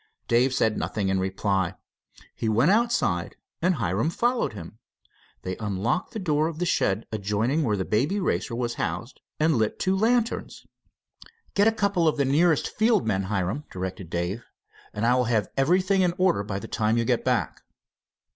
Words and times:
Dave 0.27 0.51
said 0.51 0.79
nothing 0.79 1.09
in 1.09 1.19
reply. 1.19 1.75
He 2.33 2.49
went 2.49 2.71
outside, 2.71 3.35
and 3.61 3.75
Hiram 3.75 4.09
followed 4.09 4.53
him. 4.53 4.79
They 5.43 5.55
unlocked 5.57 6.13
the 6.13 6.17
door 6.17 6.47
of 6.47 6.57
the 6.57 6.65
shed 6.65 7.05
adjoining 7.11 7.61
where 7.63 7.77
the 7.77 7.85
Baby 7.85 8.19
Racer 8.19 8.55
was 8.55 8.73
housed, 8.81 9.21
and 9.39 9.57
lit 9.57 9.77
two 9.77 9.95
lanterns. 9.95 10.65
"Get 11.53 11.67
a 11.67 11.71
couple 11.71 12.07
of 12.07 12.17
the 12.17 12.25
nearest 12.25 12.67
field 12.67 13.05
men, 13.05 13.25
Hiram," 13.25 13.65
directed 13.71 14.09
Dave, 14.09 14.43
"and 14.91 15.05
I 15.05 15.13
will 15.13 15.25
have 15.25 15.49
everything 15.55 16.01
in 16.01 16.15
order 16.17 16.41
by 16.43 16.57
the 16.57 16.67
time 16.67 16.97
you 16.97 17.05
get 17.05 17.23
back." 17.23 17.61